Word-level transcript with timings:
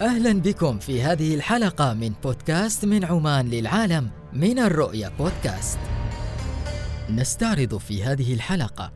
أهلا 0.00 0.32
بكم 0.32 0.78
في 0.78 1.02
هذه 1.02 1.34
الحلقة 1.34 1.94
من 1.94 2.12
بودكاست 2.24 2.84
من 2.84 3.04
عمان 3.04 3.50
للعالم 3.50 4.10
من 4.32 4.58
الرؤيا 4.58 5.12
بودكاست. 5.18 5.78
نستعرض 7.10 7.76
في 7.76 8.04
هذه 8.04 8.34
الحلقة 8.34 8.92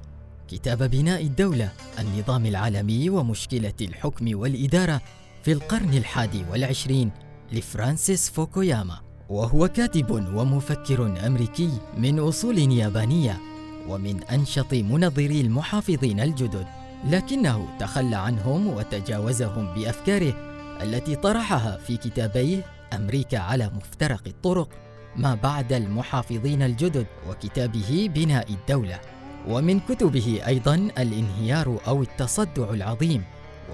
كتاب 0.48 0.82
بناء 0.82 1.22
الدولة 1.22 1.72
النظام 1.98 2.46
العالمي 2.46 3.10
ومشكلة 3.10 3.72
الحكم 3.80 4.39
والإدارة 4.39 5.00
في 5.43 5.52
القرن 5.52 5.95
الحادي 5.95 6.45
والعشرين 6.50 7.11
لفرانسيس 7.53 8.30
فوكوياما 8.30 9.01
وهو 9.29 9.69
كاتب 9.69 10.11
ومفكر 10.11 11.27
أمريكي 11.27 11.71
من 11.98 12.19
أصول 12.19 12.59
يابانية 12.59 13.41
ومن 13.89 14.23
أنشط 14.23 14.75
منظري 14.75 15.41
المحافظين 15.41 16.21
الجدد 16.21 16.67
لكنه 17.05 17.69
تخلى 17.79 18.17
عنهم 18.17 18.67
وتجاوزهم 18.67 19.75
بأفكاره 19.75 20.50
التي 20.82 21.16
طرحها 21.16 21.76
في 21.76 21.96
كتابيه 21.96 22.64
أمريكا 22.94 23.38
على 23.38 23.71
مفترق 23.76 24.22
الطرق 24.26 24.68
ما 25.16 25.34
بعد 25.34 25.72
المحافظين 25.72 26.62
الجدد 26.62 27.07
وكتابه 27.29 28.11
بناء 28.14 28.52
الدولة. 28.52 29.00
ومن 29.48 29.80
كتبه 29.80 30.40
أيضا 30.46 30.74
الانهيار 30.74 31.80
أو 31.86 32.02
التصدع 32.02 32.70
العظيم 32.70 33.24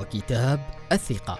وكتاب 0.01 0.61
الثقة. 0.93 1.39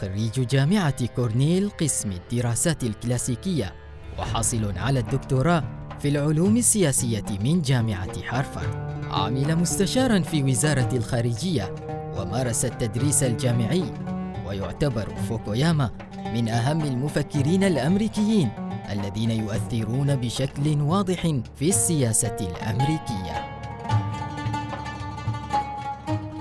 خريج 0.00 0.46
جامعة 0.46 1.06
كورنيل 1.06 1.70
قسم 1.70 2.12
الدراسات 2.12 2.82
الكلاسيكية. 2.82 3.74
وحاصل 4.18 4.78
على 4.78 5.00
الدكتوراه 5.00 5.64
في 6.00 6.08
العلوم 6.08 6.56
السياسية 6.56 7.24
من 7.40 7.62
جامعة 7.62 8.12
هارفارد. 8.28 9.04
عمل 9.10 9.56
مستشارا 9.56 10.20
في 10.20 10.42
وزارة 10.42 10.96
الخارجية. 10.96 11.74
ومارس 12.16 12.64
التدريس 12.64 13.22
الجامعي. 13.22 14.17
ويعتبر 14.48 15.08
فوكوياما 15.28 15.90
من 16.34 16.48
أهم 16.48 16.84
المفكرين 16.84 17.64
الأمريكيين 17.64 18.50
الذين 18.92 19.30
يؤثرون 19.30 20.16
بشكل 20.16 20.80
واضح 20.80 21.22
في 21.56 21.68
السياسة 21.68 22.36
الأمريكية. 22.40 23.58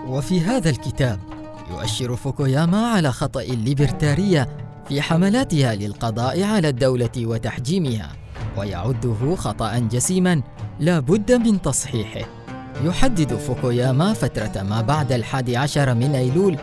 وفي 0.08 0.42
هذا 0.42 0.70
الكتاب 0.70 1.20
يؤشر 1.72 2.16
فوكوياما 2.16 2.88
على 2.88 3.12
خطأ 3.12 3.42
الليبرتارية 3.42 4.48
في 4.88 5.02
حملاتها 5.02 5.76
للقضاء 5.76 6.44
على 6.44 6.70
الدولة 6.70 7.12
وتحجيمها، 7.18 8.12
ويعده 8.58 9.36
خطأ 9.36 9.80
جسيما 9.80 10.42
لا 10.80 11.00
بد 11.00 11.32
من 11.32 11.62
تصحيحه. 11.62 12.28
يحدد 12.84 13.34
فوكوياما 13.34 14.14
فترة 14.14 14.64
ما 14.64 14.82
بعد 14.82 15.12
الحادي 15.12 15.58
عشر 15.58 15.94
من 15.94 16.16
أيلول 16.16 16.58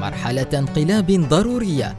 مرحلة 0.00 0.46
انقلاب 0.54 1.10
ضرورية. 1.28 1.96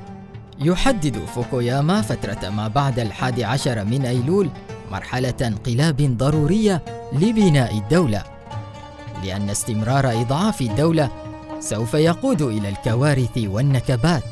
يحدد 0.60 1.18
فوكوياما 1.18 2.02
فترة 2.02 2.50
ما 2.50 2.68
بعد 2.68 3.00
الحادي 3.00 3.44
عشر 3.44 3.86
من 3.86 4.06
أيلول 4.06 4.50
مرحلة 4.92 5.34
انقلاب 5.42 6.18
ضرورية 6.18 6.86
لبناء 7.14 7.78
الدولة. 7.78 8.24
لأن 9.24 9.50
استمرار 9.50 10.22
إضعاف 10.22 10.62
الدولة 10.62 11.10
سوف 11.60 11.94
يقود 11.94 12.42
إلى 12.42 12.70
الكوارث 12.70 13.38
والنكبات. 13.38 14.24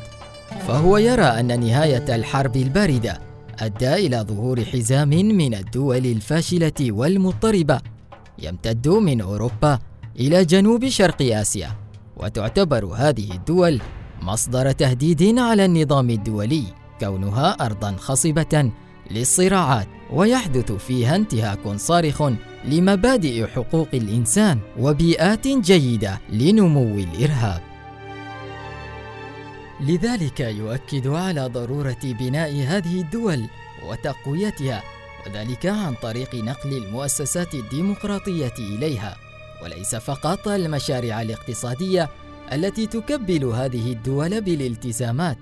فهو 0.68 0.96
يرى 0.96 1.24
أن 1.24 1.60
نهاية 1.60 2.14
الحرب 2.14 2.56
الباردة 2.56 3.20
أدى 3.60 3.94
إلى 3.94 4.16
ظهور 4.28 4.64
حزام 4.64 5.08
من 5.08 5.54
الدول 5.54 6.06
الفاشلة 6.06 6.72
والمضطربة 6.80 7.80
يمتد 8.38 8.88
من 8.88 9.20
أوروبا 9.20 9.78
إلى 10.20 10.44
جنوب 10.44 10.88
شرق 10.88 11.22
آسيا. 11.22 11.83
وتعتبر 12.16 12.84
هذه 12.84 13.30
الدول 13.32 13.80
مصدر 14.22 14.72
تهديد 14.72 15.38
على 15.38 15.64
النظام 15.64 16.10
الدولي 16.10 16.64
كونها 17.00 17.50
ارضا 17.66 17.96
خصبة 17.96 18.70
للصراعات 19.10 19.88
ويحدث 20.12 20.72
فيها 20.72 21.16
انتهاك 21.16 21.76
صارخ 21.76 22.22
لمبادئ 22.64 23.46
حقوق 23.46 23.88
الإنسان 23.94 24.58
وبيئات 24.78 25.48
جيدة 25.48 26.20
لنمو 26.28 26.98
الإرهاب. 26.98 27.62
لذلك 29.80 30.40
يؤكد 30.40 31.06
على 31.06 31.46
ضرورة 31.46 32.02
بناء 32.04 32.50
هذه 32.50 33.00
الدول 33.00 33.44
وتقويتها 33.88 34.82
وذلك 35.26 35.66
عن 35.66 35.94
طريق 36.02 36.34
نقل 36.34 36.76
المؤسسات 36.76 37.54
الديمقراطية 37.54 38.54
إليها. 38.58 39.16
وليس 39.64 39.94
فقط 39.94 40.48
المشاريع 40.48 41.22
الاقتصادية 41.22 42.08
التي 42.52 42.86
تكبل 42.86 43.44
هذه 43.44 43.92
الدول 43.92 44.40
بالالتزامات 44.40 45.38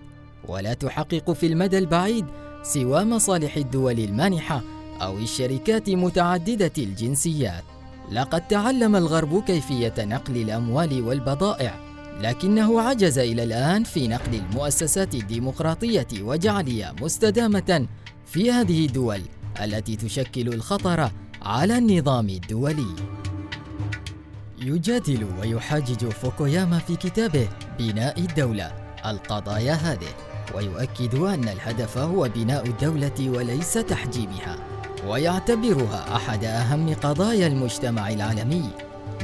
ولا 0.49 0.75
تحقق 0.75 1.33
في 1.33 1.47
المدى 1.47 1.79
البعيد 1.79 2.27
سوى 2.63 3.05
مصالح 3.05 3.57
الدول 3.57 3.99
المانحة 3.99 4.63
أو 5.03 5.19
الشركات 5.19 5.91
متعددة 5.91 6.73
الجنسيات. 6.79 7.65
لقد 8.13 8.49
تعلم 8.49 8.97
الغرب 8.97 9.45
كيفية 9.45 9.95
نقل 9.99 10.37
الأموال 10.37 11.03
والبضائع 11.03 11.75
لكنه 12.21 12.81
عجز 12.81 13.19
إلى 13.19 13.43
الآن 13.43 13.85
في 13.85 14.09
نقل 14.09 14.35
المؤسسات 14.35 15.15
الديمقراطية 15.15 16.09
وجعلها 16.21 16.95
مستدامة 17.01 17.87
في 18.27 18.51
هذه 18.51 18.87
الدول 18.87 19.21
التي 19.63 19.97
تشكل 19.97 20.49
الخطر 20.49 21.11
على 21.43 21.79
النظام 21.79 22.29
الدولي. 22.29 23.12
يجادل 24.65 25.27
ويحاجج 25.41 26.09
فوكوياما 26.09 26.79
في 26.79 26.97
كتابه 26.97 27.49
بناء 27.79 28.21
الدولة. 28.21 28.73
القضايا 29.07 29.73
هذه 29.73 30.09
ويؤكد 30.55 31.15
أن 31.15 31.49
الهدف 31.49 31.99
هو 31.99 32.29
بناء 32.35 32.67
الدولة 32.67 33.15
وليس 33.21 33.73
تحجيمها 33.73 34.57
ويعتبرها 35.07 36.17
أحد 36.17 36.45
أهم 36.45 36.95
قضايا 36.95 37.47
المجتمع 37.47 38.11
العالمي. 38.11 38.71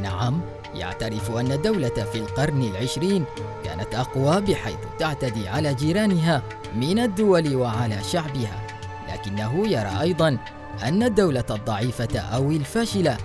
نعم 0.03 0.41
يعترف 0.75 1.31
أن 1.31 1.53
الدولة 1.53 1.89
في 2.13 2.19
القرن 2.19 2.63
العشرين 2.63 3.25
كانت 3.65 3.95
أقوى 3.95 4.41
بحيث 4.41 4.79
تعتدي 4.99 5.49
على 5.49 5.75
جيرانها 5.75 6.43
من 6.77 6.99
الدول 6.99 7.57
وعلى 7.57 8.03
شعبها 8.13 8.67
لكنه 9.13 9.69
يرى 9.69 10.01
أيضا 10.01 10.39
أن 10.83 11.03
الدولة 11.03 11.45
الضعيفة 11.51 12.21
أو 12.21 12.51
الفاشلة 12.51 13.17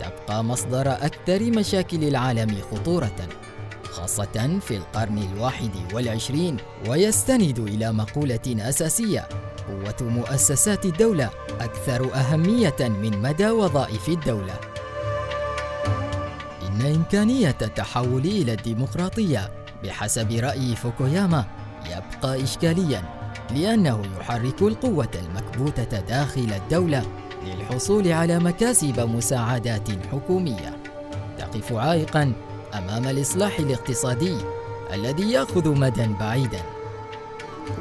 تبقى 0.00 0.44
مصدر 0.44 0.92
أكثر 0.92 1.42
مشاكل 1.42 2.04
العالم 2.04 2.60
خطورة 2.72 3.16
خاصة 3.90 4.58
في 4.60 4.76
القرن 4.76 5.18
الواحد 5.18 5.70
والعشرين 5.92 6.56
ويستند 6.88 7.58
إلى 7.58 7.92
مقولة 7.92 8.40
أساسية 8.48 9.28
قوة 9.68 10.10
مؤسسات 10.10 10.84
الدولة 10.84 11.30
أكثر 11.60 12.14
أهمية 12.14 12.76
من 12.80 13.22
مدى 13.22 13.50
وظائف 13.50 14.08
الدولة. 14.08 14.54
إن 16.62 16.94
إمكانية 16.94 17.56
التحول 17.62 18.24
إلى 18.24 18.52
الديمقراطية 18.52 19.50
بحسب 19.84 20.32
رأي 20.32 20.76
فوكوياما 20.76 21.44
يبقى 21.86 22.42
إشكاليا 22.42 23.02
لأنه 23.50 24.02
يحرك 24.20 24.62
القوة 24.62 25.08
المكبوتة 25.14 26.00
داخل 26.00 26.52
الدولة 26.56 27.02
للحصول 27.48 28.12
على 28.12 28.38
مكاسب 28.38 29.00
مساعدات 29.00 29.88
حكومية 30.12 30.76
تقف 31.38 31.72
عائقا 31.72 32.32
أمام 32.74 33.08
الإصلاح 33.08 33.58
الاقتصادي 33.58 34.36
الذي 34.92 35.32
يأخذ 35.32 35.78
مدى 35.78 36.06
بعيدا. 36.20 36.60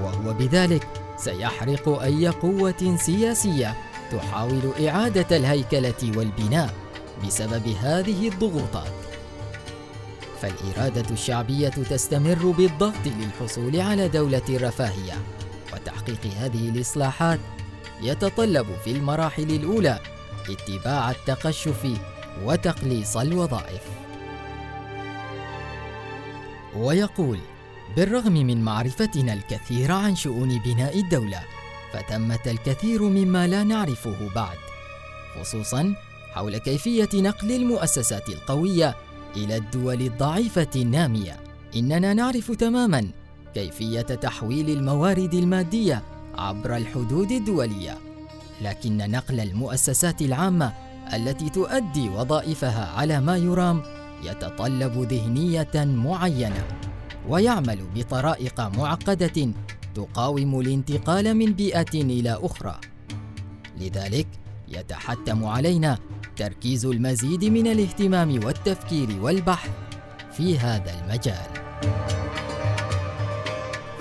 وهو 0.01 0.33
بذلك 0.33 0.87
سيحرق 1.17 2.01
أي 2.01 2.27
قوة 2.27 2.97
سياسية 2.99 3.75
تحاول 4.11 4.87
إعادة 4.87 5.37
الهيكلة 5.37 6.11
والبناء 6.17 6.73
بسبب 7.25 7.67
هذه 7.67 8.27
الضغوطات. 8.27 8.91
فالإرادة 10.41 11.05
الشعبية 11.11 11.69
تستمر 11.69 12.53
بالضغط 12.57 13.05
للحصول 13.05 13.81
على 13.81 14.07
دولة 14.07 14.43
رفاهية 14.49 15.13
وتحقيق 15.73 16.33
هذه 16.39 16.69
الإصلاحات 16.69 17.39
يتطلب 18.01 18.67
في 18.83 18.91
المراحل 18.91 19.51
الأولى 19.51 19.99
اتباع 20.49 21.11
التقشف 21.11 21.87
وتقليص 22.43 23.17
الوظائف. 23.17 23.81
ويقول: 26.75 27.39
بالرغم 27.95 28.33
من 28.33 28.63
معرفتنا 28.63 29.33
الكثير 29.33 29.91
عن 29.91 30.15
شؤون 30.15 30.59
بناء 30.59 30.99
الدولة، 30.99 31.39
فتمت 31.93 32.47
الكثير 32.47 33.03
مما 33.03 33.47
لا 33.47 33.63
نعرفه 33.63 34.33
بعد، 34.35 34.57
خصوصا 35.39 35.95
حول 36.33 36.57
كيفية 36.57 37.09
نقل 37.13 37.51
المؤسسات 37.51 38.29
القوية 38.29 38.95
إلى 39.35 39.57
الدول 39.57 40.01
الضعيفة 40.01 40.67
النامية. 40.75 41.39
إننا 41.75 42.13
نعرف 42.13 42.51
تماما 42.51 43.07
كيفية 43.53 44.01
تحويل 44.01 44.69
الموارد 44.69 45.33
المادية 45.33 46.03
عبر 46.37 46.77
الحدود 46.77 47.31
الدولية 47.31 47.97
لكن 48.61 48.97
نقل 48.97 49.39
المؤسسات 49.39 50.21
العامة 50.21 50.73
التي 51.13 51.49
تؤدي 51.49 52.09
وظائفها 52.09 52.91
على 52.95 53.21
ما 53.21 53.37
يرام 53.37 53.81
يتطلب 54.23 55.13
ذهنية 55.13 55.71
معينة 55.75 56.67
ويعمل 57.29 57.79
بطرائق 57.95 58.61
معقدة 58.61 59.51
تقاوم 59.95 60.59
الانتقال 60.59 61.35
من 61.35 61.53
بيئة 61.53 61.93
إلى 61.93 62.39
أخرى. 62.41 62.75
لذلك 63.79 64.27
يتحتم 64.67 65.45
علينا 65.45 65.97
تركيز 66.37 66.85
المزيد 66.85 67.45
من 67.45 67.67
الاهتمام 67.67 68.45
والتفكير 68.45 69.21
والبحث 69.21 69.69
في 70.31 70.59
هذا 70.59 70.99
المجال. 70.99 71.47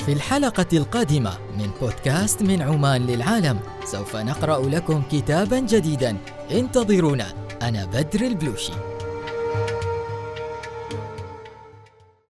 في 0.06 0.12
الحلقة 0.12 0.66
القادمة 0.72 1.38
من 1.58 1.70
بودكاست 1.80 2.42
من 2.42 2.62
عمان 2.62 3.06
للعالم. 3.06 3.58
سوف 3.84 4.16
نقرأ 4.16 4.68
لكم 4.68 5.02
كتابا 5.12 5.58
جديدا. 5.58 6.16
انتظرونا. 6.50 7.26
أنا 7.62 7.84
بدر 7.84 8.20
البلوشي. 8.20 8.72